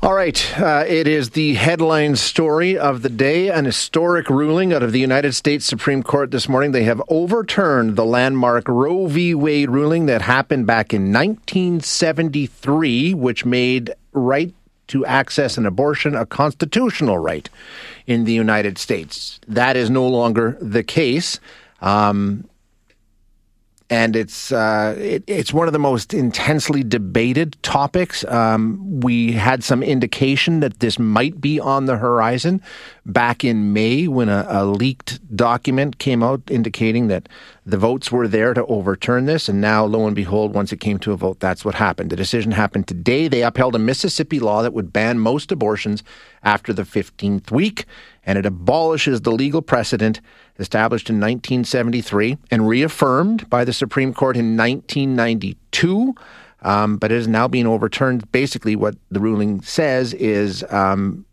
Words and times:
All 0.00 0.14
right. 0.14 0.56
Uh, 0.56 0.84
it 0.86 1.08
is 1.08 1.30
the 1.30 1.54
headline 1.54 2.14
story 2.14 2.78
of 2.78 3.02
the 3.02 3.08
day 3.08 3.48
an 3.48 3.64
historic 3.64 4.30
ruling 4.30 4.72
out 4.72 4.84
of 4.84 4.92
the 4.92 5.00
United 5.00 5.34
States 5.34 5.64
Supreme 5.64 6.04
Court 6.04 6.30
this 6.30 6.48
morning. 6.48 6.70
They 6.70 6.84
have 6.84 7.02
overturned 7.08 7.96
the 7.96 8.04
landmark 8.04 8.68
Roe 8.68 9.08
v. 9.08 9.34
Wade 9.34 9.70
ruling 9.70 10.06
that 10.06 10.22
happened 10.22 10.68
back 10.68 10.94
in 10.94 11.12
1973, 11.12 13.12
which 13.14 13.44
made 13.44 13.92
right 14.12 14.54
to 14.86 15.04
access 15.04 15.58
an 15.58 15.66
abortion 15.66 16.14
a 16.14 16.24
constitutional 16.24 17.18
right 17.18 17.50
in 18.06 18.22
the 18.22 18.32
United 18.32 18.78
States. 18.78 19.40
That 19.48 19.76
is 19.76 19.90
no 19.90 20.06
longer 20.06 20.56
the 20.60 20.84
case. 20.84 21.40
Um, 21.82 22.48
and 23.90 24.14
it's 24.16 24.52
uh, 24.52 24.94
it, 24.98 25.24
it's 25.26 25.52
one 25.52 25.66
of 25.66 25.72
the 25.72 25.78
most 25.78 26.12
intensely 26.12 26.82
debated 26.82 27.56
topics. 27.62 28.24
Um, 28.24 29.00
we 29.00 29.32
had 29.32 29.64
some 29.64 29.82
indication 29.82 30.60
that 30.60 30.80
this 30.80 30.98
might 30.98 31.40
be 31.40 31.58
on 31.58 31.86
the 31.86 31.96
horizon 31.96 32.60
back 33.06 33.44
in 33.44 33.72
May 33.72 34.06
when 34.06 34.28
a, 34.28 34.46
a, 34.48 34.66
leaked 34.66 35.34
document 35.34 35.98
came 35.98 36.22
out 36.22 36.42
indicating 36.50 37.08
that 37.08 37.28
the 37.64 37.78
votes 37.78 38.12
were 38.12 38.28
there 38.28 38.52
to 38.52 38.64
overturn 38.66 39.24
this, 39.24 39.48
and 39.48 39.60
now 39.60 39.84
lo 39.84 40.06
and 40.06 40.14
behold, 40.14 40.54
once 40.54 40.72
it 40.72 40.80
came 40.80 40.98
to 40.98 41.12
a 41.12 41.16
vote, 41.16 41.40
that's 41.40 41.64
what 41.64 41.74
happened. 41.74 42.10
The 42.10 42.16
decision 42.16 42.52
happened 42.52 42.86
today. 42.86 43.28
They 43.28 43.42
upheld 43.42 43.74
a 43.74 43.78
Mississippi 43.78 44.38
law 44.38 44.62
that 44.62 44.74
would 44.74 44.92
ban 44.92 45.18
most 45.18 45.50
abortions 45.50 46.04
after 46.42 46.72
the 46.72 46.82
15th 46.82 47.50
week, 47.50 47.86
and 48.28 48.36
it 48.36 48.44
abolishes 48.44 49.22
the 49.22 49.32
legal 49.32 49.62
precedent 49.62 50.20
established 50.58 51.08
in 51.08 51.16
1973 51.16 52.36
and 52.50 52.68
reaffirmed 52.68 53.48
by 53.48 53.64
the 53.64 53.72
Supreme 53.72 54.12
Court 54.12 54.36
in 54.36 54.54
1992. 54.54 56.14
Um, 56.60 56.98
but 56.98 57.10
it 57.10 57.16
is 57.16 57.26
now 57.26 57.48
being 57.48 57.66
overturned. 57.66 58.30
Basically, 58.30 58.76
what 58.76 58.96
the 59.10 59.18
ruling 59.18 59.62
says 59.62 60.12
is 60.12 60.62
um, 60.68 61.24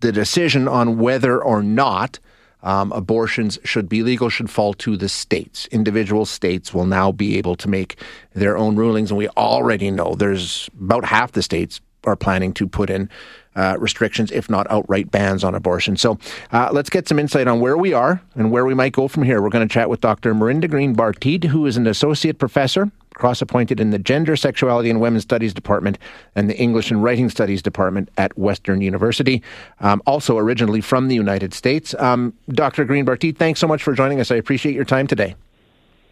the 0.00 0.10
decision 0.10 0.66
on 0.66 0.98
whether 0.98 1.40
or 1.40 1.62
not 1.62 2.18
um, 2.64 2.90
abortions 2.90 3.60
should 3.62 3.88
be 3.88 4.02
legal 4.02 4.28
should 4.28 4.50
fall 4.50 4.74
to 4.74 4.96
the 4.96 5.08
states. 5.08 5.68
Individual 5.68 6.26
states 6.26 6.74
will 6.74 6.86
now 6.86 7.12
be 7.12 7.38
able 7.38 7.54
to 7.54 7.68
make 7.68 7.96
their 8.34 8.56
own 8.56 8.74
rulings, 8.74 9.12
and 9.12 9.18
we 9.18 9.28
already 9.30 9.92
know 9.92 10.16
there's 10.16 10.68
about 10.80 11.04
half 11.04 11.30
the 11.30 11.42
states 11.42 11.80
are 12.04 12.16
planning 12.16 12.52
to 12.54 12.66
put 12.66 12.90
in 12.90 13.08
uh, 13.54 13.76
restrictions, 13.78 14.30
if 14.30 14.48
not 14.48 14.66
outright 14.70 15.10
bans 15.10 15.44
on 15.44 15.54
abortion. 15.54 15.96
So 15.96 16.18
uh, 16.52 16.70
let's 16.72 16.90
get 16.90 17.06
some 17.06 17.18
insight 17.18 17.46
on 17.46 17.60
where 17.60 17.76
we 17.76 17.92
are 17.92 18.22
and 18.34 18.50
where 18.50 18.64
we 18.64 18.74
might 18.74 18.92
go 18.92 19.08
from 19.08 19.22
here. 19.22 19.42
We're 19.42 19.50
going 19.50 19.66
to 19.66 19.72
chat 19.72 19.90
with 19.90 20.00
Dr. 20.00 20.34
Miranda 20.34 20.68
Green 20.68 20.96
Barteet, 20.96 21.44
who 21.44 21.66
is 21.66 21.76
an 21.76 21.86
associate 21.86 22.38
professor 22.38 22.90
cross 23.14 23.42
appointed 23.42 23.78
in 23.78 23.90
the 23.90 23.98
Gender, 23.98 24.36
Sexuality, 24.36 24.90
and 24.90 25.00
Women's 25.00 25.22
Studies 25.22 25.52
Department 25.52 25.98
and 26.34 26.48
the 26.48 26.56
English 26.56 26.90
and 26.90 27.02
Writing 27.02 27.28
Studies 27.28 27.62
Department 27.62 28.08
at 28.16 28.36
Western 28.38 28.80
University, 28.80 29.42
um, 29.80 30.02
also 30.06 30.38
originally 30.38 30.80
from 30.80 31.08
the 31.08 31.14
United 31.14 31.54
States. 31.54 31.94
Um, 31.98 32.32
Dr. 32.48 32.84
Green 32.84 33.04
Barteet, 33.04 33.36
thanks 33.36 33.60
so 33.60 33.68
much 33.68 33.82
for 33.82 33.92
joining 33.92 34.18
us. 34.20 34.30
I 34.30 34.36
appreciate 34.36 34.74
your 34.74 34.84
time 34.84 35.06
today. 35.06 35.34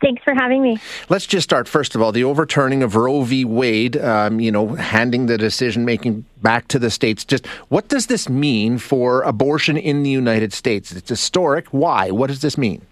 Thanks 0.01 0.23
for 0.25 0.35
having 0.35 0.63
me. 0.63 0.79
Let's 1.09 1.27
just 1.27 1.45
start 1.45 1.69
first 1.69 1.95
of 1.95 2.01
all 2.01 2.11
the 2.11 2.25
overturning 2.25 2.83
of 2.83 2.97
Roe 2.97 3.23
v. 3.23 3.45
Wade. 3.45 3.97
Um, 3.97 4.41
you 4.41 4.51
know, 4.51 4.69
handing 4.75 5.27
the 5.27 5.37
decision 5.37 5.85
making 5.85 6.25
back 6.43 6.69
to 6.69 6.79
the 6.79 6.91
states. 6.91 7.25
Just 7.25 7.47
what 7.69 7.89
does 7.89 8.07
this 8.07 8.29
mean 8.29 8.79
for 8.79 9.23
abortion 9.23 9.77
in 9.77 10.03
the 10.03 10.11
United 10.11 10.53
States? 10.53 10.93
It's 10.93 11.09
historic. 11.09 11.69
Why? 11.69 12.11
What 12.11 12.29
does 12.29 12.41
this 12.41 12.57
mean? 12.57 12.87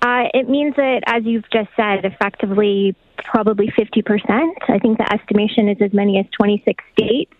Uh, 0.00 0.28
it 0.32 0.48
means 0.48 0.76
that, 0.76 1.02
as 1.06 1.24
you've 1.24 1.50
just 1.50 1.70
said, 1.74 2.04
effectively 2.04 2.94
probably 3.16 3.68
50%. 3.68 4.52
I 4.68 4.78
think 4.78 4.98
the 4.98 5.12
estimation 5.12 5.68
is 5.68 5.78
as 5.80 5.92
many 5.92 6.20
as 6.20 6.26
26 6.36 6.84
states 6.92 7.32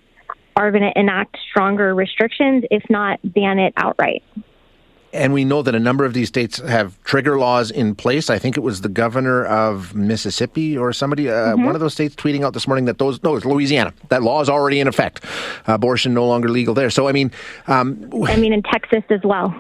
are 0.57 0.73
going 0.73 0.83
to 0.83 0.99
enact 0.99 1.37
stronger 1.51 1.95
restrictions, 1.95 2.65
if 2.71 2.83
not 2.91 3.21
ban 3.23 3.61
it 3.61 3.73
outright. 3.77 4.25
And 5.13 5.33
we 5.33 5.45
know 5.45 5.63
that 5.63 5.75
a 5.75 5.81
number 5.81 6.05
of 6.05 6.13
these 6.13 6.29
states 6.29 6.59
have 6.59 7.03
trigger 7.05 7.39
laws 7.39 7.71
in 7.71 7.95
place. 7.95 8.29
I 8.29 8.39
think 8.39 8.57
it 8.57 8.61
was 8.61 8.83
the 8.83 8.89
governor 8.89 9.47
of 9.47 9.95
Mississippi 9.95 10.77
or 10.77 10.93
somebody, 10.93 11.31
uh, 11.31 11.33
mm-hmm. 11.33 11.65
one 11.65 11.75
of 11.75 11.81
those 11.81 11.95
states, 11.95 12.15
tweeting 12.15 12.45
out 12.45 12.53
this 12.53 12.69
morning 12.69 12.85
that 12.87 12.99
those, 12.99 13.23
no, 13.23 13.37
it's 13.37 13.47
Louisiana. 13.47 13.95
That 14.11 14.23
law 14.23 14.43
is 14.43 14.49
already 14.49 14.81
in 14.81 14.89
effect. 14.89 15.25
abortion 15.67 16.13
no 16.13 16.27
longer 16.27 16.49
legal 16.49 16.75
there. 16.75 16.91
So, 16.91 17.09
I 17.09 17.13
mean, 17.13 17.31
um, 17.69 18.11
I 18.27 18.37
mean, 18.37 18.53
in 18.53 18.63
Texas 18.63 19.05
as 19.09 19.21
well. 19.25 19.55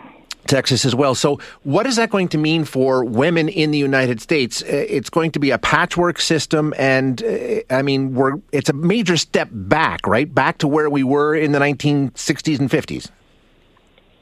Texas 0.48 0.84
as 0.84 0.94
well. 0.94 1.14
So, 1.14 1.38
what 1.62 1.86
is 1.86 1.96
that 1.96 2.10
going 2.10 2.28
to 2.28 2.38
mean 2.38 2.64
for 2.64 3.04
women 3.04 3.48
in 3.48 3.70
the 3.70 3.78
United 3.78 4.20
States? 4.20 4.62
Uh, 4.62 4.66
it's 4.88 5.10
going 5.10 5.30
to 5.32 5.38
be 5.38 5.50
a 5.50 5.58
patchwork 5.58 6.18
system, 6.20 6.74
and 6.76 7.22
uh, 7.22 7.60
I 7.70 7.82
mean, 7.82 8.14
we're 8.14 8.40
it's 8.50 8.70
a 8.70 8.72
major 8.72 9.16
step 9.16 9.48
back, 9.52 10.06
right? 10.06 10.32
Back 10.32 10.58
to 10.58 10.68
where 10.68 10.90
we 10.90 11.04
were 11.04 11.36
in 11.36 11.52
the 11.52 11.58
1960s 11.58 12.58
and 12.58 12.70
50s. 12.70 13.10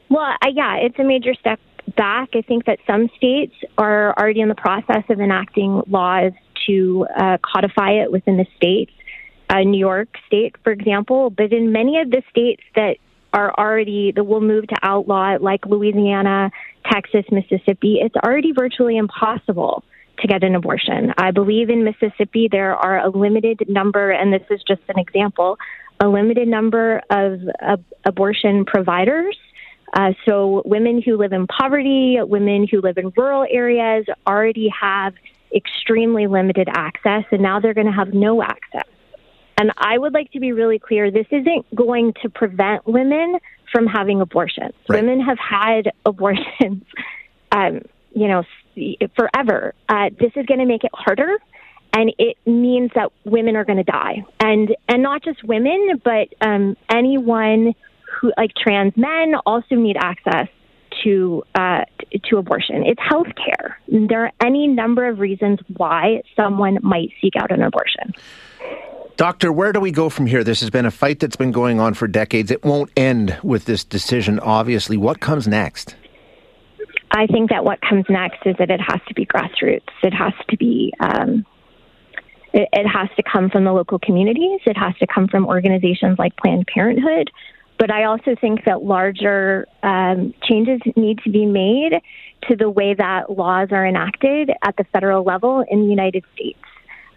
Well, 0.09 0.35
uh, 0.41 0.49
yeah, 0.53 0.77
it's 0.77 0.97
a 0.99 1.03
major 1.03 1.33
step 1.33 1.59
back. 1.95 2.29
I 2.33 2.41
think 2.41 2.65
that 2.65 2.79
some 2.87 3.09
states 3.17 3.53
are 3.77 4.13
already 4.17 4.41
in 4.41 4.49
the 4.49 4.55
process 4.55 5.03
of 5.09 5.19
enacting 5.19 5.81
laws 5.87 6.33
to 6.67 7.07
uh, 7.15 7.37
codify 7.41 7.91
it 7.91 8.11
within 8.11 8.37
the 8.37 8.45
states. 8.55 8.91
Uh, 9.49 9.61
New 9.61 9.79
York 9.79 10.09
State, 10.27 10.55
for 10.63 10.71
example, 10.71 11.29
but 11.29 11.53
in 11.53 11.71
many 11.71 11.99
of 12.01 12.11
the 12.11 12.21
states 12.29 12.61
that 12.75 12.97
are 13.33 13.53
already 13.57 14.11
that 14.11 14.25
will 14.25 14.41
move 14.41 14.67
to 14.67 14.75
outlaw 14.83 15.35
it, 15.35 15.41
like 15.41 15.65
Louisiana, 15.65 16.51
Texas, 16.91 17.23
Mississippi, 17.31 17.99
it's 18.01 18.15
already 18.25 18.51
virtually 18.51 18.97
impossible 18.97 19.83
to 20.19 20.27
get 20.27 20.43
an 20.43 20.55
abortion. 20.55 21.13
I 21.17 21.31
believe 21.31 21.69
in 21.69 21.83
Mississippi 21.83 22.49
there 22.51 22.75
are 22.75 22.99
a 22.99 23.09
limited 23.09 23.69
number, 23.69 24.11
and 24.11 24.33
this 24.33 24.43
is 24.49 24.61
just 24.67 24.81
an 24.89 24.99
example, 24.99 25.57
a 25.99 26.07
limited 26.07 26.47
number 26.47 27.01
of, 27.09 27.39
of 27.61 27.83
abortion 28.05 28.65
providers. 28.65 29.37
Uh, 29.93 30.13
so 30.25 30.61
women 30.65 31.01
who 31.01 31.17
live 31.17 31.33
in 31.33 31.47
poverty, 31.47 32.17
women 32.21 32.67
who 32.69 32.81
live 32.81 32.97
in 32.97 33.11
rural 33.15 33.45
areas 33.49 34.05
already 34.25 34.69
have 34.69 35.13
extremely 35.55 36.27
limited 36.27 36.67
access, 36.69 37.23
and 37.31 37.41
now 37.41 37.59
they're 37.59 37.73
going 37.73 37.87
to 37.87 37.93
have 37.93 38.13
no 38.13 38.41
access. 38.41 38.83
And 39.57 39.71
I 39.77 39.97
would 39.97 40.13
like 40.13 40.31
to 40.33 40.39
be 40.39 40.51
really 40.51 40.77
clear 40.77 41.09
this 41.09 41.25
isn't 41.31 41.73
going 41.73 42.13
to 42.21 42.29
prevent 42.29 42.85
women 42.85 43.37
from 43.71 43.87
having 43.87 44.21
abortions. 44.21 44.73
Right. 44.87 45.01
Women 45.01 45.19
have 45.21 45.39
had 45.39 45.91
abortions, 46.05 46.83
um, 47.51 47.81
you 48.13 48.27
know, 48.27 48.43
forever. 49.15 49.73
Uh, 49.89 50.09
this 50.19 50.31
is 50.35 50.45
going 50.45 50.59
to 50.59 50.65
make 50.65 50.83
it 50.83 50.91
harder. 50.93 51.37
And 51.93 52.13
it 52.19 52.37
means 52.45 52.91
that 52.95 53.11
women 53.23 53.55
are 53.55 53.63
going 53.63 53.77
to 53.77 53.83
die, 53.83 54.23
and 54.41 54.75
and 54.89 55.01
not 55.01 55.23
just 55.23 55.41
women, 55.43 55.99
but 56.03 56.27
um, 56.41 56.75
anyone 56.89 57.73
who, 58.19 58.31
like 58.37 58.51
trans 58.55 58.93
men, 58.95 59.33
also 59.45 59.75
need 59.75 59.97
access 59.97 60.47
to 61.03 61.43
uh, 61.55 61.81
to 62.25 62.37
abortion. 62.37 62.83
It's 62.85 63.01
health 63.01 63.27
care. 63.35 63.79
There 63.87 64.25
are 64.25 64.31
any 64.41 64.67
number 64.67 65.07
of 65.07 65.19
reasons 65.19 65.59
why 65.75 66.23
someone 66.35 66.79
might 66.81 67.09
seek 67.21 67.33
out 67.35 67.51
an 67.51 67.61
abortion. 67.61 68.13
Doctor, 69.15 69.51
where 69.51 69.73
do 69.73 69.79
we 69.79 69.91
go 69.91 70.09
from 70.09 70.27
here? 70.27 70.43
This 70.43 70.59
has 70.61 70.69
been 70.69 70.85
a 70.85 70.91
fight 70.91 71.19
that's 71.19 71.35
been 71.35 71.51
going 71.51 71.79
on 71.79 71.95
for 71.95 72.07
decades. 72.07 72.51
It 72.51 72.63
won't 72.63 72.91
end 72.95 73.37
with 73.41 73.65
this 73.65 73.83
decision, 73.83 74.39
obviously. 74.39 74.95
What 74.95 75.19
comes 75.19 75.47
next? 75.47 75.95
I 77.09 77.25
think 77.25 77.49
that 77.49 77.63
what 77.63 77.79
comes 77.81 78.05
next 78.09 78.45
is 78.45 78.55
that 78.59 78.69
it 78.69 78.79
has 78.79 78.99
to 79.07 79.13
be 79.15 79.25
grassroots. 79.25 79.89
It 80.03 80.13
has 80.13 80.33
to 80.49 80.57
be. 80.57 80.93
Um, 80.99 81.45
it, 82.53 82.69
it 82.71 82.87
has 82.87 83.09
to 83.15 83.23
come 83.23 83.49
from 83.49 83.63
the 83.63 83.73
local 83.73 83.97
communities. 83.97 84.59
It 84.65 84.77
has 84.77 84.95
to 84.97 85.07
come 85.07 85.27
from 85.27 85.47
organizations 85.47 86.19
like 86.19 86.35
Planned 86.37 86.67
Parenthood. 86.67 87.31
But 87.77 87.91
I 87.91 88.05
also 88.05 88.35
think 88.39 88.65
that 88.65 88.83
larger 88.83 89.67
um, 89.83 90.33
changes 90.43 90.81
need 90.95 91.19
to 91.19 91.29
be 91.29 91.45
made 91.45 92.01
to 92.47 92.55
the 92.55 92.69
way 92.69 92.93
that 92.93 93.29
laws 93.31 93.69
are 93.71 93.85
enacted 93.85 94.51
at 94.63 94.75
the 94.77 94.83
federal 94.85 95.23
level 95.23 95.63
in 95.69 95.81
the 95.81 95.87
United 95.87 96.23
States. 96.33 96.59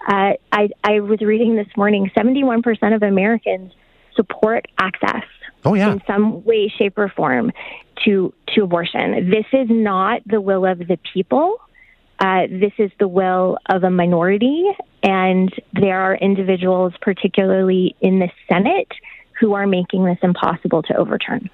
Uh, 0.07 0.33
I, 0.53 0.69
I 0.83 1.01
was 1.01 1.21
reading 1.21 1.57
this 1.57 1.69
morning 1.77 2.11
71% 2.17 2.95
of 2.95 3.03
Americans 3.03 3.73
support 4.17 4.67
access 4.79 5.25
oh, 5.65 5.75
yeah. 5.75 5.93
in 5.93 6.03
some 6.07 6.45
way, 6.45 6.73
shape, 6.77 6.99
or 6.99 7.09
form 7.09 7.53
to, 8.05 8.33
to 8.55 8.63
abortion. 8.65 9.31
This 9.31 9.47
is 9.53 9.69
not 9.71 10.23
the 10.27 10.41
will 10.41 10.65
of 10.65 10.79
the 10.79 10.99
people. 11.13 11.59
Uh, 12.19 12.47
this 12.51 12.73
is 12.79 12.91
the 12.99 13.09
will 13.09 13.57
of 13.67 13.83
a 13.83 13.91
minority, 13.91 14.65
and 15.03 15.53
there 15.73 16.01
are 16.01 16.15
individuals, 16.17 16.93
particularly 17.01 17.97
in 18.01 18.19
the 18.19 18.29
Senate, 18.47 18.89
who 19.41 19.55
are 19.55 19.67
making 19.67 20.05
this 20.05 20.19
impossible 20.23 20.83
to 20.83 20.95
overturn. 20.95 21.51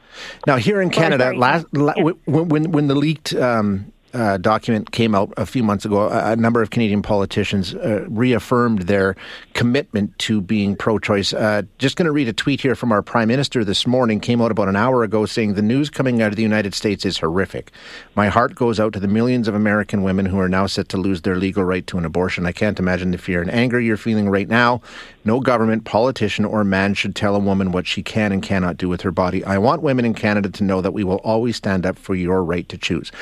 Now, 0.47 0.57
here 0.57 0.81
in 0.81 0.91
Canada, 0.91 1.33
last, 1.33 1.67
la, 1.73 1.95
when, 1.97 2.49
when, 2.49 2.73
when 2.73 2.89
the 2.89 2.95
leaked 2.97 3.33
um, 3.35 3.93
uh, 4.17 4.39
document 4.39 4.93
came 4.93 5.15
out 5.15 5.33
a 5.37 5.45
few 5.45 5.63
months 5.63 5.85
ago, 5.85 6.09
a, 6.09 6.35
number 6.37 6.63
of 6.63 6.71
Canadian 6.71 7.03
politicians 7.03 7.75
uh, 7.75 8.07
reaffirmed 8.09 8.83
their 8.83 9.15
commitment 9.53 10.19
to 10.19 10.41
being 10.41 10.75
pro 10.75 10.99
choice. 10.99 11.35
Uh, 11.35 11.63
just 11.79 11.97
going 11.97 12.07
to 12.07 12.13
read 12.13 12.27
a 12.27 12.33
tweet 12.33 12.63
here 12.63 12.75
from 12.75 12.93
our 12.93 13.03
Prime 13.03 13.29
Minister 13.29 13.63
this 13.63 13.87
morning, 13.87 14.19
came 14.19 14.41
out 14.41 14.51
about 14.51 14.69
an 14.69 14.77
hour 14.77 15.03
ago 15.03 15.27
saying 15.27 15.53
the 15.53 15.63
news 15.63 15.91
coming 15.91 16.23
out 16.23 16.31
of 16.31 16.37
the 16.37 16.43
United 16.43 16.75
States 16.75 17.05
is 17.05 17.19
horrific. 17.19 17.71
My 18.15 18.29
heart 18.29 18.55
goes 18.55 18.81
out 18.81 18.95
to 18.95 19.01
the 19.01 19.09
millions 19.09 19.49
of 19.49 19.55
American 19.55 20.03
women 20.03 20.25
who 20.25 20.39
are 20.39 20.49
now 20.49 20.67
set 20.67 20.89
to 20.91 20.97
lose 20.97 21.23
their 21.23 21.37
legal 21.37 21.65
right 21.65 21.87
to 21.87 21.99
an 21.99 22.07
abortion. 22.07 22.47
I 22.47 22.53
can't 22.53 22.79
imagine 22.79 23.11
the 23.11 23.19
fear 23.19 23.43
and 23.43 23.51
anger 23.51 23.79
you're 23.79 23.99
feeling 23.99 24.31
right 24.31 24.49
now. 24.49 24.81
No 25.27 25.41
government, 25.41 25.85
politician, 25.85 26.47
or 26.47 26.65
man 26.65 26.95
should 26.95 27.15
tell 27.15 27.37
a 27.37 27.41
woman 27.41 27.71
what 27.71 27.87
she 27.87 28.03
can 28.03 28.33
and 28.33 28.43
cannot 28.43 28.79
do 28.79 28.89
with 28.89 29.03
her 29.03 29.11
body. 29.11 29.45
I 29.45 29.59
want 29.59 29.83
women 29.83 30.07
in 30.07 30.15
Canada 30.15 30.49
to 30.49 30.65
know 30.65 30.81
that 30.81 30.93
we 30.93 31.05
will 31.05 31.17
always 31.17 31.57
stand 31.57 31.85
up 31.85 31.99
for 31.99 32.15
your 32.15 32.43
right 32.43 32.67
to 32.71 32.79
choose 32.79 33.13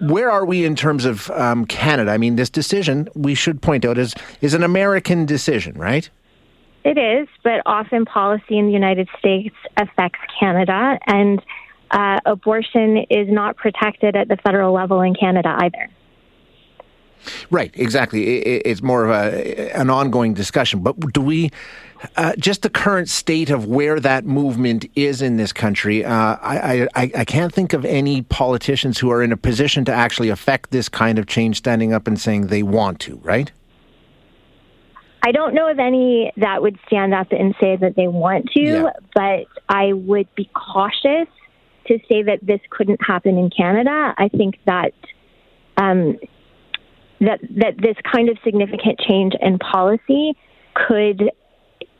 where 0.00 0.30
are 0.30 0.44
we 0.44 0.64
in 0.64 0.76
terms 0.76 1.04
of 1.04 1.30
um, 1.30 1.64
Canada? 1.66 2.10
I 2.10 2.18
mean, 2.18 2.36
this 2.36 2.50
decision, 2.50 3.08
we 3.14 3.34
should 3.34 3.62
point 3.62 3.84
out, 3.84 3.98
is, 3.98 4.14
is 4.40 4.54
an 4.54 4.62
American 4.62 5.26
decision, 5.26 5.76
right? 5.76 6.08
It 6.84 6.98
is, 6.98 7.28
but 7.42 7.62
often 7.64 8.04
policy 8.04 8.58
in 8.58 8.66
the 8.66 8.72
United 8.72 9.08
States 9.18 9.54
affects 9.76 10.20
Canada, 10.38 10.98
and 11.06 11.42
uh, 11.90 12.18
abortion 12.26 12.98
is 13.08 13.28
not 13.28 13.56
protected 13.56 14.16
at 14.16 14.28
the 14.28 14.36
federal 14.36 14.74
level 14.74 15.00
in 15.00 15.14
Canada 15.14 15.56
either. 15.60 15.88
Right, 17.50 17.70
exactly. 17.74 18.38
It's 18.38 18.82
more 18.82 19.04
of 19.04 19.10
a, 19.10 19.70
an 19.76 19.90
ongoing 19.90 20.34
discussion. 20.34 20.80
But 20.80 20.98
do 21.12 21.20
we, 21.20 21.50
uh, 22.16 22.34
just 22.36 22.62
the 22.62 22.70
current 22.70 23.08
state 23.08 23.50
of 23.50 23.66
where 23.66 24.00
that 24.00 24.24
movement 24.24 24.86
is 24.94 25.22
in 25.22 25.36
this 25.36 25.52
country, 25.52 26.04
uh, 26.04 26.12
I, 26.12 26.88
I, 26.94 27.10
I 27.16 27.24
can't 27.24 27.52
think 27.52 27.72
of 27.72 27.84
any 27.84 28.22
politicians 28.22 28.98
who 28.98 29.10
are 29.10 29.22
in 29.22 29.32
a 29.32 29.36
position 29.36 29.84
to 29.86 29.92
actually 29.92 30.28
affect 30.28 30.70
this 30.70 30.88
kind 30.88 31.18
of 31.18 31.26
change 31.26 31.58
standing 31.58 31.92
up 31.92 32.06
and 32.06 32.20
saying 32.20 32.48
they 32.48 32.62
want 32.62 33.00
to, 33.00 33.16
right? 33.22 33.50
I 35.26 35.32
don't 35.32 35.54
know 35.54 35.70
of 35.70 35.78
any 35.78 36.32
that 36.36 36.60
would 36.60 36.78
stand 36.86 37.14
up 37.14 37.28
and 37.32 37.54
say 37.58 37.76
that 37.76 37.96
they 37.96 38.08
want 38.08 38.50
to, 38.50 38.60
yeah. 38.60 38.90
but 39.14 39.46
I 39.70 39.94
would 39.94 40.28
be 40.34 40.50
cautious 40.54 41.28
to 41.86 41.98
say 42.08 42.22
that 42.24 42.40
this 42.42 42.60
couldn't 42.68 43.00
happen 43.02 43.38
in 43.38 43.48
Canada. 43.48 44.14
I 44.18 44.28
think 44.28 44.58
that 44.66 44.92
um, 45.78 46.18
that 47.20 47.40
that 47.56 47.76
this 47.78 47.96
kind 48.10 48.28
of 48.28 48.38
significant 48.44 48.98
change 49.00 49.34
in 49.40 49.58
policy 49.58 50.36
could 50.74 51.30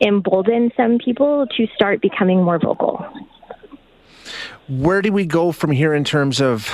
embolden 0.01 0.71
some 0.75 0.97
people 0.97 1.47
to 1.57 1.67
start 1.75 2.01
becoming 2.01 2.43
more 2.43 2.59
vocal. 2.59 3.05
Where 4.67 5.01
do 5.01 5.11
we 5.11 5.25
go 5.25 5.51
from 5.51 5.71
here 5.71 5.93
in 5.93 6.03
terms 6.03 6.41
of 6.41 6.69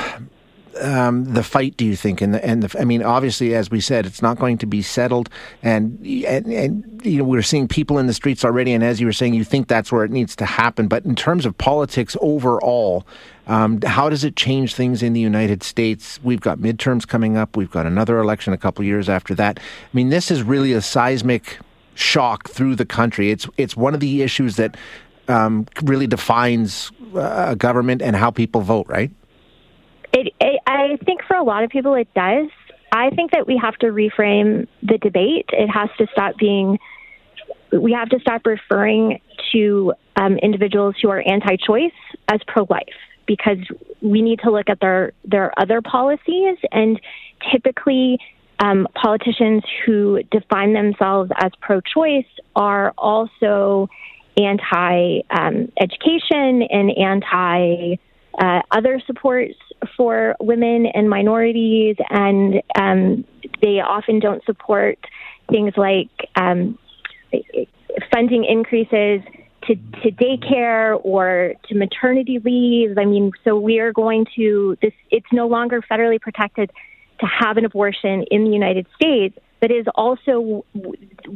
um, 0.79 1.25
the 1.33 1.44
fight? 1.44 1.77
Do 1.77 1.85
you 1.85 1.95
think? 1.95 2.21
And 2.21 2.33
the, 2.33 2.45
and 2.45 2.63
the, 2.63 2.79
I 2.79 2.85
mean, 2.85 3.03
obviously, 3.03 3.56
as 3.56 3.69
we 3.69 3.81
said, 3.81 4.06
it's 4.06 4.21
not 4.21 4.39
going 4.39 4.57
to 4.59 4.65
be 4.65 4.81
settled. 4.81 5.29
And, 5.63 6.00
and 6.06 6.45
and 6.47 7.01
you 7.06 7.19
know, 7.19 7.23
we're 7.23 7.41
seeing 7.41 7.68
people 7.68 7.97
in 7.97 8.07
the 8.07 8.13
streets 8.13 8.45
already. 8.45 8.73
And 8.73 8.83
as 8.83 9.00
you 9.00 9.06
were 9.06 9.13
saying, 9.13 9.33
you 9.33 9.44
think 9.44 9.68
that's 9.68 9.91
where 9.91 10.03
it 10.03 10.12
needs 10.12 10.35
to 10.38 10.45
happen. 10.45 10.88
But 10.88 11.06
in 11.06 11.15
terms 11.15 11.45
of 11.45 11.57
politics 11.57 12.15
overall, 12.21 13.06
um, 13.47 13.81
how 13.81 14.09
does 14.09 14.23
it 14.23 14.35
change 14.35 14.75
things 14.75 15.03
in 15.03 15.13
the 15.13 15.19
United 15.19 15.63
States? 15.63 16.19
We've 16.23 16.41
got 16.41 16.59
midterms 16.59 17.07
coming 17.07 17.38
up. 17.38 17.57
We've 17.57 17.71
got 17.71 17.85
another 17.85 18.19
election 18.19 18.53
a 18.53 18.57
couple 18.57 18.85
years 18.85 19.09
after 19.09 19.35
that. 19.35 19.59
I 19.59 19.89
mean, 19.94 20.09
this 20.09 20.31
is 20.31 20.44
really 20.44 20.73
a 20.73 20.81
seismic 20.81 21.59
shock 21.95 22.50
through 22.50 22.75
the 22.75 22.85
country. 22.85 23.31
It's 23.31 23.47
it's 23.57 23.75
one 23.75 23.94
of 23.94 24.00
the 24.00 24.21
issues 24.21 24.56
that 24.56 24.77
um, 25.27 25.68
really 25.83 26.07
defines 26.07 26.91
uh, 27.15 27.47
a 27.50 27.56
government 27.56 28.01
and 28.01 28.15
how 28.15 28.31
people 28.31 28.62
vote, 28.62 28.88
right? 28.88 29.12
It, 30.13 30.33
it, 30.39 30.61
I 30.67 30.97
think 31.05 31.21
for 31.27 31.35
a 31.35 31.43
lot 31.43 31.63
of 31.63 31.69
people 31.69 31.95
it 31.95 32.07
does. 32.13 32.47
I 32.91 33.09
think 33.11 33.31
that 33.31 33.47
we 33.47 33.57
have 33.57 33.75
to 33.77 33.87
reframe 33.87 34.67
the 34.83 34.97
debate. 34.97 35.45
It 35.53 35.67
has 35.67 35.89
to 35.97 36.07
stop 36.11 36.37
being. 36.37 36.77
We 37.71 37.93
have 37.93 38.09
to 38.09 38.19
stop 38.19 38.45
referring 38.45 39.21
to 39.53 39.93
um, 40.17 40.37
individuals 40.37 40.95
who 41.01 41.09
are 41.09 41.23
anti-choice 41.25 41.93
as 42.27 42.41
pro-life 42.47 42.83
because 43.25 43.59
we 44.01 44.21
need 44.21 44.41
to 44.41 44.51
look 44.51 44.69
at 44.69 44.81
their 44.81 45.13
their 45.23 45.57
other 45.57 45.81
policies 45.81 46.57
and 46.71 46.99
typically 47.51 48.19
um, 48.59 48.87
politicians 48.93 49.63
who 49.85 50.21
define 50.31 50.73
themselves 50.73 51.31
as 51.37 51.51
pro-choice 51.61 52.25
are 52.55 52.93
also 52.97 53.89
anti-education 54.37 56.61
um, 56.61 56.67
and 56.69 56.91
anti 56.97 57.97
uh, 58.39 58.62
other 58.72 59.01
supports 59.06 59.56
for 59.98 60.36
women 60.39 60.86
and 60.86 61.10
minorities, 61.10 61.95
and 62.10 62.62
um, 62.80 63.25
they 63.62 63.80
often 63.80 64.19
don't 64.19 64.44
support 64.45 64.98
things 65.50 65.74
like 65.75 66.10
um, 66.36 66.78
funding 68.13 68.45
increases 68.45 69.22
to, 69.63 69.75
to 69.75 70.12
daycare 70.12 71.00
or 71.04 71.54
to 71.68 71.75
maternity 71.75 72.39
leave. 72.44 72.98
I 72.98 73.06
mean, 73.06 73.31
so 73.44 73.57
we 73.57 73.80
are 73.80 73.92
going 73.92 74.25
to 74.36 74.78
this. 74.81 74.94
It's 75.10 75.28
no 75.31 75.48
longer 75.48 75.81
federally 75.81 76.19
protected 76.19 76.72
to 77.19 77.25
have 77.28 77.57
an 77.57 77.66
abortion 77.66 78.25
in 78.31 78.45
the 78.45 78.51
United 78.51 78.88
States, 78.95 79.38
but 79.60 79.72
is 79.72 79.86
also 79.94 80.66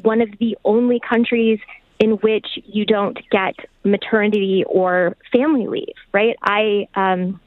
one 0.01 0.21
of 0.21 0.29
the 0.39 0.57
only 0.65 0.99
countries 1.07 1.59
in 1.99 2.11
which 2.11 2.47
you 2.65 2.85
don't 2.85 3.17
get 3.29 3.55
maternity 3.83 4.63
or 4.67 5.15
family 5.31 5.67
leave. 5.67 5.95
Right? 6.11 6.35
I. 6.41 6.87
Um, 6.95 7.39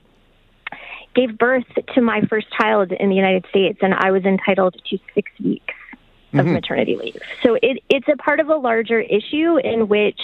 gave 1.15 1.37
birth 1.37 1.65
to 1.95 2.01
my 2.01 2.21
first 2.29 2.47
child 2.57 2.93
in 2.93 3.09
the 3.09 3.17
United 3.17 3.45
States, 3.51 3.79
and 3.83 3.93
I 3.93 4.13
was 4.13 4.25
entitled 4.25 4.81
to 4.91 4.99
six 5.15 5.33
weeks 5.43 5.75
of 6.33 6.41
mm-hmm. 6.41 6.53
maternity 6.53 6.97
leave. 6.97 7.19
So 7.43 7.55
it, 7.55 7.83
it's 7.89 8.07
a 8.07 8.17
part 8.17 8.39
of 8.39 8.49
a 8.49 8.55
larger 8.55 9.01
issue 9.01 9.57
in 9.57 9.89
which 9.89 10.21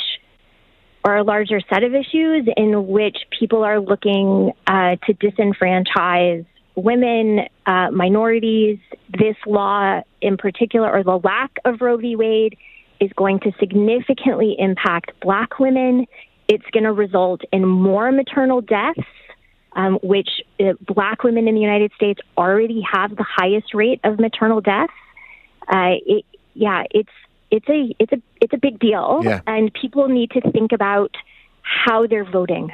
or 1.05 1.17
a 1.17 1.23
larger 1.23 1.61
set 1.69 1.83
of 1.83 1.95
issues 1.95 2.49
in 2.57 2.87
which 2.87 3.19
people 3.39 3.63
are 3.63 3.79
looking 3.79 4.53
uh, 4.67 4.97
to 5.07 5.15
disenfranchise 5.15 6.47
women, 6.77 7.41
uh, 7.67 7.91
minorities. 7.91 8.79
This 9.11 9.37
law, 9.47 10.01
in 10.23 10.37
particular, 10.37 10.91
or 10.91 11.05
the 11.05 11.19
lack 11.19 11.59
of 11.65 11.81
Roe 11.81 11.99
v. 11.99 12.17
Wade, 12.17 12.57
is 13.05 13.13
going 13.17 13.41
to 13.41 13.53
significantly 13.59 14.57
impact 14.59 15.13
black 15.21 15.59
women. 15.59 16.07
It's 16.49 16.65
going 16.73 16.85
to 16.85 16.93
result 16.93 17.43
in 17.53 17.67
more 17.67 18.11
maternal 18.13 18.61
deaths, 18.61 19.09
um, 19.75 19.99
which 20.03 20.29
uh, 20.61 20.73
black 20.81 21.23
women 21.23 21.49
in 21.49 21.55
the 21.55 21.61
United 21.61 21.93
States 21.95 22.21
already 22.37 22.83
have 22.93 23.17
the 23.17 23.25
highest 23.25 23.75
rate 23.75 24.01
of 24.05 24.19
maternal 24.19 24.61
deaths. 24.61 24.93
Uh, 25.69 25.97
it, 26.07 26.25
yeah, 26.55 26.85
it's 26.91 27.11
it's 27.51 27.69
a 27.69 27.95
it's 27.99 28.13
a 28.13 28.23
it's 28.41 28.53
a 28.53 28.59
big 28.59 28.79
deal, 28.79 29.21
yeah. 29.23 29.41
and 29.47 29.73
people 29.73 30.09
need 30.09 30.31
to 30.33 30.41
think 30.53 30.73
about 30.73 31.15
how 31.63 32.07
they're 32.07 32.31
voting. 32.31 32.71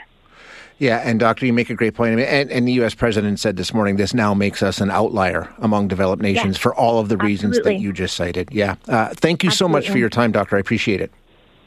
Yeah, 0.80 1.02
and 1.04 1.20
Doctor, 1.20 1.44
you 1.44 1.52
make 1.52 1.68
a 1.68 1.74
great 1.74 1.92
point. 1.92 2.18
And, 2.18 2.50
and, 2.50 2.66
the 2.66 2.72
U.S. 2.72 2.94
president 2.94 3.38
said 3.38 3.58
this 3.58 3.74
morning 3.74 3.96
this 3.96 4.14
now 4.14 4.32
makes 4.32 4.62
us 4.62 4.80
an 4.80 4.90
outlier 4.90 5.52
among 5.58 5.88
developed 5.88 6.22
nations 6.22 6.54
yes. 6.54 6.56
for 6.56 6.74
all 6.74 6.98
of 6.98 7.10
the 7.10 7.18
reasons 7.18 7.58
Absolutely. 7.58 7.76
that 7.76 7.82
you 7.82 7.92
just 7.92 8.16
cited. 8.16 8.48
Yeah. 8.50 8.76
Uh, 8.88 9.10
thank 9.14 9.42
you 9.42 9.48
Absolutely. 9.48 9.52
so 9.52 9.68
much 9.68 9.90
for 9.90 9.98
your 9.98 10.08
time, 10.08 10.32
Doctor. 10.32 10.56
I 10.56 10.58
appreciate 10.58 11.02
it. 11.02 11.12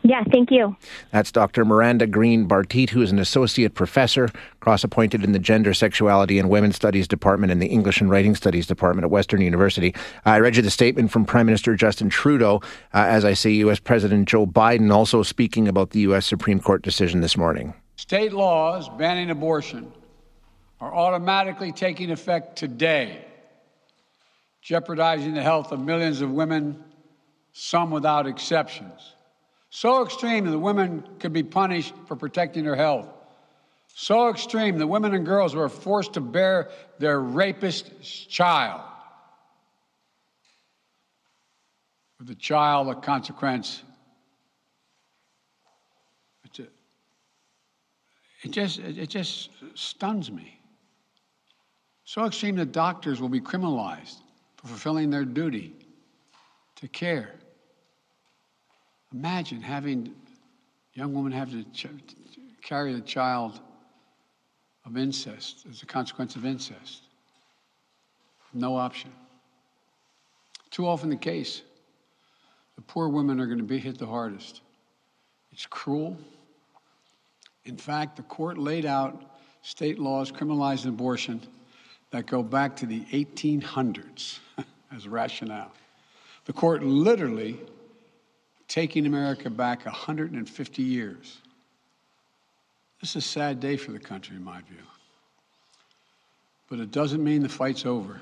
Yeah, 0.01 0.24
thank 0.32 0.50
you. 0.50 0.75
That's 1.12 1.32
Dr. 1.32 1.63
Miranda 1.63 2.08
Green 2.08 2.48
Barteet, 2.48 2.89
who 2.89 3.03
is 3.03 3.12
an 3.12 3.20
associate 3.20 3.75
professor, 3.75 4.29
cross 4.62 4.84
appointed 4.84 5.24
in 5.24 5.32
the 5.32 5.39
Gender, 5.39 5.75
Sexuality, 5.75 6.39
and 6.39 6.50
Women's 6.50 6.75
Studies 6.75 7.08
Department 7.08 7.51
and 7.51 7.62
the 7.62 7.67
English 7.67 8.01
and 8.01 8.10
Writing 8.10 8.36
Studies 8.36 8.65
Department 8.65 9.05
at 9.05 9.12
Western 9.12 9.41
University. 9.41 9.93
I 10.25 10.39
read 10.39 10.55
you 10.55 10.63
the 10.63 10.72
statement 10.72 11.12
from 11.12 11.24
Prime 11.24 11.46
Minister 11.46 11.75
Justin 11.75 12.10
Trudeau, 12.10 12.62
uh, 12.96 13.05
as 13.08 13.24
I 13.24 13.34
say, 13.34 13.51
U.S. 13.51 13.79
President 13.79 14.27
Joe 14.27 14.48
Biden 14.48 14.91
also 14.91 15.22
speaking 15.22 15.67
about 15.67 15.91
the 15.91 16.00
U.S. 16.00 16.25
Supreme 16.25 16.60
Court 16.60 16.82
decision 16.82 17.22
this 17.22 17.38
morning. 17.38 17.75
State 17.96 18.34
laws 18.34 18.90
banning 18.90 19.30
abortion 19.30 19.92
are 20.82 20.94
automatically 20.94 21.72
taking 21.72 22.12
effect 22.12 22.58
today, 22.58 23.24
jeopardizing 24.62 25.34
the 25.34 25.42
health 25.42 25.72
of 25.72 25.80
millions 25.80 26.22
of 26.22 26.30
women, 26.30 26.84
some 27.54 27.92
without 27.92 28.28
exceptions. 28.28 29.14
So 29.70 30.04
extreme 30.04 30.46
that 30.52 30.60
women 30.60 31.04
could 31.20 31.34
be 31.34 31.44
punished 31.44 31.94
for 32.08 32.16
protecting 32.16 32.64
their 32.64 32.76
health. 32.76 33.08
So 33.96 34.30
extreme 34.30 34.78
that 34.80 34.88
women 34.88 35.14
and 35.14 35.26
girls 35.26 35.56
were 35.56 35.70
forced 35.70 36.14
to 36.14 36.22
bear 36.22 36.70
their 37.00 37.20
rapist's 37.20 38.26
child. 38.26 38.82
With 42.18 42.28
the 42.28 42.36
child, 42.36 42.90
a 42.90 42.96
consequence. 42.96 43.84
It's 46.46 46.60
a, 46.60 46.68
it 48.44 48.52
just 48.52 48.80
it 48.80 49.10
just 49.10 49.50
stuns 49.74 50.32
me. 50.32 50.60
So 52.06 52.26
extreme 52.26 52.56
that 52.58 52.72
doctors 52.72 53.22
will 53.22 53.30
be 53.30 53.40
criminalized 53.40 54.18
for 54.58 54.68
fulfilling 54.68 55.10
their 55.10 55.26
duty 55.26 55.74
to 56.76 56.88
care. 56.88 57.32
Imagine 59.14 59.62
having 59.62 60.14
young 60.94 61.14
woman 61.14 61.32
have 61.32 61.52
to 61.52 61.64
ch- 61.72 61.88
carry 62.62 62.94
the 62.94 63.02
child 63.02 63.60
of 64.86 64.98
incest 64.98 65.66
as 65.70 65.82
a 65.82 65.86
consequence 65.86 66.36
of 66.36 66.46
incest. 66.46 67.04
No 68.54 68.76
option. 68.76 69.12
Too 70.72 70.88
often 70.88 71.10
the 71.10 71.16
case. 71.16 71.62
The 72.76 72.82
poor 72.82 73.08
women 73.08 73.40
are 73.40 73.46
going 73.46 73.60
to 73.60 73.64
be 73.64 73.78
hit 73.78 73.98
the 73.98 74.08
hardest. 74.08 74.62
It's 75.52 75.66
cruel. 75.66 76.18
In 77.65 77.77
fact, 77.77 78.17
the 78.17 78.24
court 78.24 78.58
laid 78.58 78.86
out 78.86 79.22
state 79.62 80.00
laws 80.00 80.32
criminalizing 80.32 80.88
abortion 80.89 81.41
that 82.12 82.25
go 82.25 82.43
back 82.43 82.75
to 82.77 82.86
the 82.86 83.01
1800s 83.05 84.39
as 84.96 85.08
rationale. 85.08 85.72
The 86.46 86.53
court 86.53 86.84
literally 86.84 87.58
taking 88.67 89.05
America 89.05 89.50
back 89.50 89.86
150 89.86 90.84
years. 90.84 91.38
This 93.00 93.12
is 93.12 93.15
a 93.17 93.22
sad 93.22 93.60
day 93.60 93.77
for 93.77 93.91
the 93.91 94.00
country, 94.00 94.36
in 94.36 94.43
my 94.43 94.62
view. 94.62 94.77
But 96.70 96.79
it 96.79 96.91
doesn't 96.91 97.24
mean 97.24 97.43
the 97.43 97.50
fight's 97.50 97.86
over. 97.86 98.20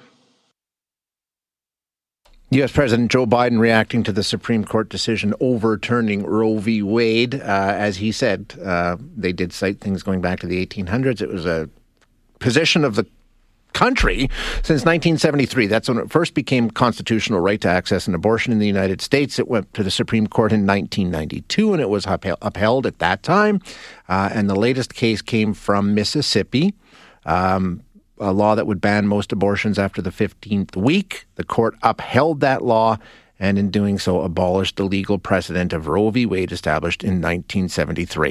U.S. 2.52 2.72
President 2.74 3.10
Joe 3.10 3.26
Biden 3.26 3.60
reacting 3.60 4.04
to 4.04 4.12
the 4.12 4.24
Supreme 4.24 4.66
Court 4.66 4.90
decision 4.90 5.34
overturning 5.40 6.26
Roe 6.26 6.58
v. 6.58 6.84
Wade. 6.84 7.36
Uh, 7.36 7.38
as 7.78 7.98
he 7.98 8.12
said, 8.12 8.60
uh, 8.62 8.98
they 9.16 9.32
did 9.32 9.54
cite 9.54 9.80
things 9.80 10.04
going 10.04 10.20
back 10.20 10.42
to 10.42 10.48
the 10.48 10.66
1800s. 10.66 11.22
It 11.22 11.30
was 11.30 11.46
a 11.46 11.70
position 12.40 12.84
of 12.84 12.96
the 12.96 13.06
country 13.72 14.30
since 14.64 14.84
1973. 14.84 15.68
That's 15.68 15.88
when 15.88 15.98
it 15.98 16.12
first 16.12 16.34
became 16.34 16.70
constitutional 16.70 17.40
right 17.40 17.62
to 17.62 17.70
access 17.70 18.06
an 18.06 18.16
abortion 18.16 18.52
in 18.52 18.60
the 18.60 18.68
United 18.68 19.00
States. 19.02 19.40
It 19.40 19.48
went 19.48 19.74
to 19.76 19.82
the 19.82 19.92
Supreme 19.92 20.28
Court 20.28 20.52
in 20.52 20.68
1992 20.68 21.72
and 21.72 21.82
it 21.82 21.90
was 21.90 22.06
upheld 22.06 22.86
at 22.86 23.00
that 23.00 23.24
time. 23.24 23.62
Uh, 24.10 24.30
and 24.34 24.50
the 24.50 24.56
latest 24.56 24.94
case 24.94 25.22
came 25.22 25.54
from 25.54 25.96
Mississippi. 25.96 26.74
Um, 27.26 27.84
a 28.22 28.32
law 28.32 28.56
that 28.56 28.68
would 28.68 28.80
ban 28.80 29.08
most 29.08 29.32
abortions 29.32 29.78
after 29.78 30.02
the 30.02 30.12
15th 30.12 30.76
week. 30.76 31.26
The 31.36 31.44
court 31.44 31.76
upheld 31.82 32.40
that 32.40 32.64
law 32.64 32.98
and 33.40 33.58
in 33.58 33.72
doing 33.72 33.98
so 33.98 34.22
abolished 34.22 34.78
the 34.78 34.84
legal 34.84 35.18
precedent 35.18 35.74
of 35.74 35.88
Roe 35.88 36.12
v. 36.12 36.28
Wade 36.28 36.52
established 36.52 37.04
in 37.04 37.16
1973. 37.22 38.20